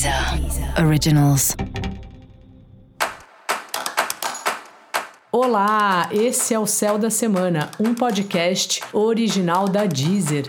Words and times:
Deezer 0.00 0.82
Originals. 0.82 1.54
Olá, 5.30 6.08
esse 6.10 6.54
é 6.54 6.58
o 6.58 6.64
Céu 6.64 6.96
da 6.96 7.10
Semana, 7.10 7.70
um 7.78 7.92
podcast 7.94 8.80
original 8.94 9.68
da 9.68 9.84
Deezer. 9.84 10.46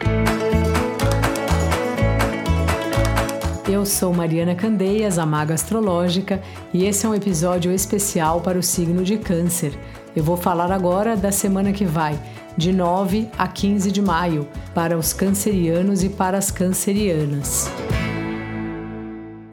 Eu 3.70 3.86
sou 3.86 4.14
Mariana 4.14 4.56
Candeias, 4.56 5.20
a 5.20 5.26
Maga 5.26 5.54
Astrológica, 5.54 6.42
e 6.74 6.86
esse 6.86 7.06
é 7.06 7.10
um 7.10 7.16
episódio 7.16 7.74
especial 7.74 8.40
para 8.40 8.58
o 8.58 8.64
signo 8.64 9.04
de 9.04 9.18
Câncer. 9.18 9.78
Eu 10.16 10.24
vou 10.24 10.38
falar 10.38 10.72
agora 10.72 11.18
da 11.18 11.32
semana 11.32 11.74
que 11.74 11.84
vai, 11.84 12.18
de 12.56 12.72
9 12.72 13.28
a 13.38 13.50
15 13.50 13.92
de 13.92 14.02
maio, 14.02 14.48
para 14.74 14.98
os 14.98 15.12
cancerianos 15.12 16.06
e 16.06 16.10
para 16.10 16.38
as 16.38 16.52
cancerianas. 16.52 17.70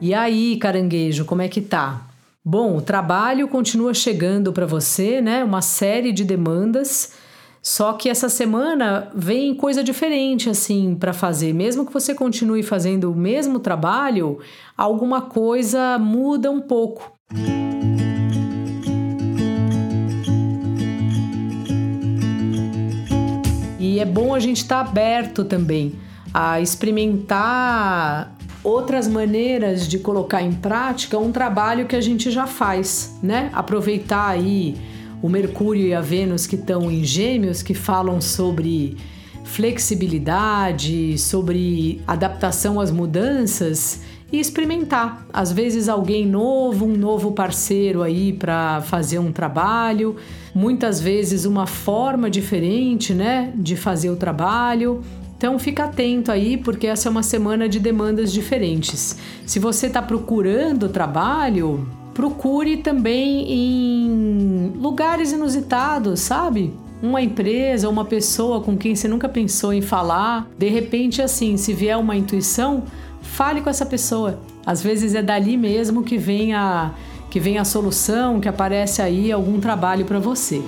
E 0.01 0.13
aí, 0.13 0.55
caranguejo, 0.55 1.25
como 1.25 1.41
é 1.41 1.49
que 1.49 1.59
tá? 1.59 2.07
Bom, 2.43 2.77
o 2.77 2.81
trabalho 2.81 3.49
continua 3.49 3.93
chegando 3.93 4.53
para 4.53 4.65
você, 4.65 5.19
né? 5.19 5.43
Uma 5.43 5.61
série 5.61 6.13
de 6.13 6.23
demandas. 6.23 7.13
Só 7.61 7.91
que 7.91 8.07
essa 8.07 8.29
semana 8.29 9.11
vem 9.13 9.53
coisa 9.53 9.83
diferente 9.83 10.49
assim 10.49 10.95
para 10.95 11.11
fazer. 11.11 11.53
Mesmo 11.53 11.85
que 11.85 11.91
você 11.91 12.15
continue 12.15 12.63
fazendo 12.63 13.11
o 13.11 13.15
mesmo 13.15 13.59
trabalho, 13.59 14.39
alguma 14.77 15.21
coisa 15.21 15.99
muda 15.99 16.49
um 16.49 16.61
pouco. 16.61 17.11
E 23.77 23.99
é 23.99 24.05
bom 24.05 24.33
a 24.33 24.39
gente 24.39 24.61
estar 24.61 24.81
tá 24.81 24.89
aberto 24.89 25.43
também 25.43 25.93
a 26.33 26.61
experimentar 26.61 28.38
outras 28.63 29.07
maneiras 29.07 29.87
de 29.87 29.99
colocar 29.99 30.41
em 30.41 30.51
prática 30.51 31.17
um 31.17 31.31
trabalho 31.31 31.85
que 31.85 31.95
a 31.95 32.01
gente 32.01 32.29
já 32.29 32.45
faz, 32.45 33.17
né? 33.23 33.49
Aproveitar 33.53 34.27
aí 34.27 34.75
o 35.21 35.29
Mercúrio 35.29 35.87
e 35.87 35.93
a 35.93 36.01
Vênus 36.01 36.47
que 36.47 36.55
estão 36.55 36.91
em 36.91 37.03
Gêmeos, 37.03 37.61
que 37.61 37.73
falam 37.73 38.21
sobre 38.21 38.97
flexibilidade, 39.43 41.17
sobre 41.17 42.01
adaptação 42.07 42.79
às 42.79 42.91
mudanças 42.91 44.01
e 44.31 44.39
experimentar. 44.39 45.25
Às 45.33 45.51
vezes 45.51 45.89
alguém 45.89 46.25
novo, 46.25 46.85
um 46.85 46.95
novo 46.95 47.31
parceiro 47.31 48.03
aí 48.03 48.31
para 48.31 48.81
fazer 48.81 49.19
um 49.19 49.31
trabalho, 49.31 50.15
muitas 50.53 51.01
vezes 51.01 51.45
uma 51.45 51.65
forma 51.65 52.29
diferente, 52.29 53.13
né, 53.13 53.51
de 53.55 53.75
fazer 53.75 54.09
o 54.09 54.15
trabalho. 54.15 55.01
Então 55.39 55.57
fica 55.57 55.85
atento 55.85 56.33
aí, 56.33 56.57
porque 56.57 56.85
essa 56.85 57.07
é 57.07 57.09
uma 57.09 57.23
semana 57.23 57.69
de 57.69 57.79
demandas 57.79 58.29
diferentes. 58.29 59.15
Se 59.45 59.57
você 59.57 59.87
está 59.87 60.01
procurando 60.01 60.89
trabalho, 60.89 61.87
procure 62.13 62.75
também 62.75 63.49
em 63.49 64.73
lugares 64.75 65.31
inusitados, 65.31 66.19
sabe? 66.19 66.73
Uma 67.01 67.21
empresa, 67.21 67.87
uma 67.87 68.03
pessoa 68.03 68.59
com 68.59 68.75
quem 68.75 68.97
você 68.97 69.07
nunca 69.07 69.29
pensou 69.29 69.71
em 69.71 69.81
falar. 69.81 70.45
De 70.57 70.67
repente, 70.67 71.21
assim, 71.21 71.55
se 71.55 71.73
vier 71.73 71.97
uma 71.97 72.17
intuição, 72.17 72.83
fale 73.21 73.61
com 73.61 73.69
essa 73.69 73.85
pessoa. 73.85 74.41
Às 74.65 74.83
vezes 74.83 75.15
é 75.15 75.21
dali 75.21 75.55
mesmo 75.55 76.03
que 76.03 76.17
vem 76.17 76.53
a, 76.53 76.91
que 77.31 77.39
vem 77.39 77.57
a 77.57 77.63
solução, 77.63 78.41
que 78.41 78.49
aparece 78.49 79.01
aí 79.01 79.31
algum 79.31 79.57
trabalho 79.57 80.03
para 80.03 80.19
você. 80.19 80.61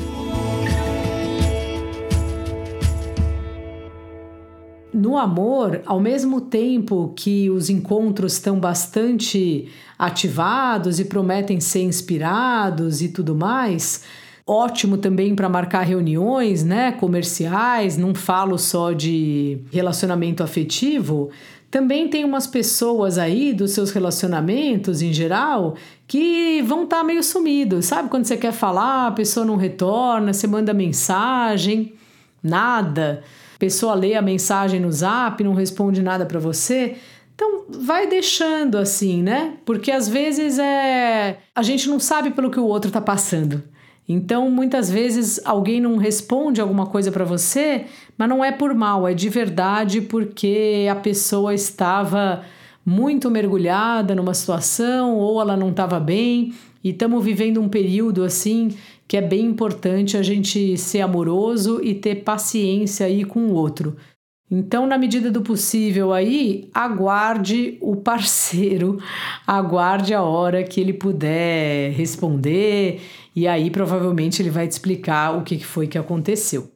No 4.94 5.18
amor, 5.18 5.82
ao 5.86 6.00
mesmo 6.00 6.42
tempo 6.42 7.14
que 7.16 7.50
os 7.50 7.70
encontros 7.70 8.34
estão 8.34 8.60
bastante 8.60 9.70
ativados 9.98 11.00
e 11.00 11.06
prometem 11.06 11.60
ser 11.60 11.84
inspirados 11.84 13.02
e 13.02 13.08
tudo 13.08 13.34
mais, 13.36 14.04
ótimo 14.46 14.98
também 14.98 15.34
para 15.34 15.48
marcar 15.48 15.84
reuniões, 15.84 16.64
né, 16.64 16.92
comerciais, 16.92 17.98
não 17.98 18.14
falo 18.14 18.58
só 18.58 18.92
de 18.92 19.60
relacionamento 19.72 20.44
afetivo, 20.44 21.30
também 21.70 22.10
tem 22.10 22.26
umas 22.26 22.46
pessoas 22.46 23.18
aí 23.18 23.54
dos 23.54 23.72
seus 23.72 23.92
relacionamentos 23.92 25.02
em 25.02 25.14
geral 25.14 25.76
que 26.06 26.62
vão 26.64 26.84
estar 26.84 26.98
tá 26.98 27.04
meio 27.04 27.24
sumidos, 27.24 27.86
sabe? 27.86 28.10
Quando 28.10 28.26
você 28.26 28.36
quer 28.36 28.52
falar, 28.52 29.08
a 29.08 29.12
pessoa 29.12 29.46
não 29.46 29.56
retorna, 29.56 30.34
você 30.34 30.48
manda 30.48 30.74
mensagem, 30.74 31.94
nada 32.44 33.24
pessoa 33.62 33.94
lê 33.94 34.16
a 34.16 34.24
mensagem 34.24 34.80
no 34.80 34.92
zap, 34.92 35.44
não 35.44 35.54
responde 35.54 36.02
nada 36.02 36.26
para 36.26 36.40
você. 36.40 36.96
Então, 37.36 37.66
vai 37.70 38.08
deixando 38.08 38.76
assim, 38.76 39.22
né? 39.22 39.54
Porque 39.64 39.92
às 39.92 40.10
vezes 40.10 40.58
é 40.58 41.38
a 41.54 41.62
gente 41.62 41.88
não 41.88 42.00
sabe 42.00 42.32
pelo 42.32 42.50
que 42.50 42.60
o 42.60 42.66
outro 42.66 42.88
está 42.88 43.00
passando. 43.00 43.62
Então, 44.10 44.50
muitas 44.50 44.90
vezes 44.90 45.40
alguém 45.46 45.80
não 45.80 45.98
responde 45.98 46.60
alguma 46.60 46.88
coisa 46.88 47.12
para 47.12 47.24
você, 47.24 47.86
mas 48.18 48.28
não 48.28 48.44
é 48.44 48.52
por 48.52 48.74
mal, 48.74 49.08
é 49.08 49.14
de 49.14 49.30
verdade 49.30 50.02
porque 50.02 50.88
a 50.90 50.96
pessoa 50.96 51.54
estava 51.54 52.44
muito 52.86 53.30
mergulhada 53.30 54.16
numa 54.16 54.34
situação 54.34 55.16
ou 55.18 55.40
ela 55.42 55.56
não 55.56 55.70
estava 55.70 56.00
bem. 56.00 56.54
E 56.84 56.90
estamos 56.90 57.24
vivendo 57.24 57.62
um 57.62 57.70
período 57.70 58.24
assim 58.24 58.70
que 59.08 59.18
é 59.18 59.22
bem 59.22 59.46
importante 59.46 60.16
a 60.16 60.24
gente 60.24 60.78
ser 60.78 61.02
amoroso 61.02 61.82
e 61.84 61.94
ter 61.94 62.24
paciência 62.24 63.06
aí 63.06 63.26
com 63.26 63.48
o 63.48 63.54
outro. 63.54 63.98
Então, 64.50 64.86
na 64.86 64.98
medida 64.98 65.32
do 65.32 65.42
possível 65.42 66.12
aí, 66.12 66.70
aguarde 66.74 67.78
o 67.80 67.96
parceiro, 67.96 69.00
aguarde 69.48 70.14
a 70.14 70.22
hora 70.22 70.64
que 70.64 70.80
ele 70.82 70.94
puder 70.94 71.92
responder 71.92 73.02
e 73.34 73.48
aí 73.48 73.70
provavelmente 73.70 74.42
ele 74.42 74.50
vai 74.50 74.68
te 74.68 74.72
explicar 74.72 75.38
o 75.38 75.44
que 75.44 75.64
foi 75.64 75.88
que 75.88 75.98
aconteceu. 75.98 76.70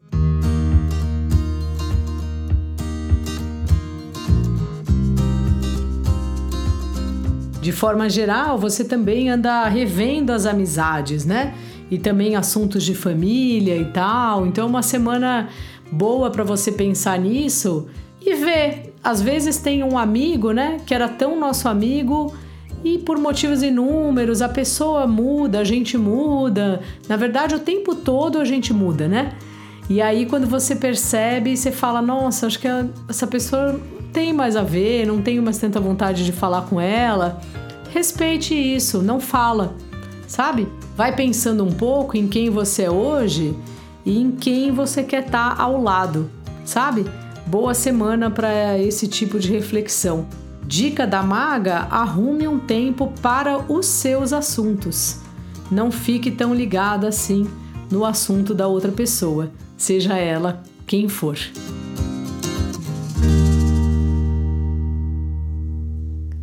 De 7.66 7.72
forma 7.72 8.08
geral, 8.08 8.60
você 8.60 8.84
também 8.84 9.28
anda 9.28 9.68
revendo 9.68 10.32
as 10.32 10.46
amizades, 10.46 11.26
né? 11.26 11.56
e 11.90 11.98
também 11.98 12.36
assuntos 12.36 12.84
de 12.84 12.96
família 12.96 13.76
e 13.76 13.86
tal. 13.86 14.46
Então, 14.46 14.66
é 14.66 14.68
uma 14.68 14.84
semana 14.84 15.50
boa 15.92 16.30
para 16.30 16.44
você 16.44 16.72
pensar 16.72 17.18
nisso 17.20 17.88
e 18.22 18.36
ver. 18.36 18.94
Às 19.04 19.20
vezes 19.20 19.58
tem 19.58 19.84
um 19.84 19.98
amigo, 19.98 20.52
né, 20.52 20.78
que 20.86 20.94
era 20.94 21.08
tão 21.08 21.40
nosso 21.40 21.68
amigo 21.68 22.34
e 22.84 22.98
por 23.00 23.18
motivos 23.18 23.64
inúmeros 23.64 24.42
a 24.42 24.50
pessoa 24.50 25.08
muda, 25.08 25.60
a 25.60 25.64
gente 25.64 25.98
muda. 25.98 26.82
Na 27.08 27.16
verdade, 27.16 27.56
o 27.56 27.60
tempo 27.60 27.96
todo 27.96 28.40
a 28.40 28.46
gente 28.46 28.74
muda, 28.74 29.08
né? 29.08 29.34
E 29.90 30.02
aí, 30.02 30.26
quando 30.26 30.48
você 30.48 30.76
percebe, 30.76 31.56
você 31.56 31.72
fala: 31.72 32.02
Nossa, 32.02 32.48
acho 32.48 32.60
que 32.60 32.68
essa 33.08 33.28
pessoa 33.28 33.80
tem 34.16 34.32
mais 34.32 34.56
a 34.56 34.64
ver, 34.64 35.06
não 35.06 35.22
tenho 35.22 35.44
mais 35.44 35.58
tanta 35.58 35.78
vontade 35.78 36.24
de 36.24 36.32
falar 36.32 36.62
com 36.62 36.80
ela. 36.80 37.42
Respeite 37.92 38.56
isso, 38.56 39.02
não 39.02 39.20
fala, 39.20 39.76
sabe? 40.26 40.70
Vai 40.96 41.14
pensando 41.14 41.66
um 41.66 41.72
pouco 41.74 42.16
em 42.16 42.26
quem 42.26 42.50
você 42.50 42.84
é 42.84 42.90
hoje 42.90 43.54
e 44.06 44.18
em 44.18 44.32
quem 44.32 44.72
você 44.72 45.04
quer 45.04 45.26
estar 45.26 45.58
tá 45.58 45.62
ao 45.62 45.84
lado, 45.84 46.32
sabe? 46.64 47.06
Boa 47.46 47.74
semana 47.74 48.32
para 48.32 48.80
esse 48.80 49.06
tipo 49.06 49.38
de 49.38 49.52
reflexão. 49.52 50.26
Dica 50.66 51.06
da 51.06 51.22
maga: 51.22 51.80
arrume 51.92 52.48
um 52.48 52.58
tempo 52.58 53.12
para 53.22 53.70
os 53.70 53.86
seus 53.86 54.32
assuntos. 54.32 55.18
Não 55.70 55.92
fique 55.92 56.32
tão 56.32 56.56
ligada 56.56 57.10
assim 57.10 57.50
no 57.92 58.06
assunto 58.06 58.54
da 58.54 58.66
outra 58.66 58.94
pessoa, 58.94 59.52
seja 59.76 60.18
ela 60.18 60.64
quem 60.88 61.10
for. 61.10 61.38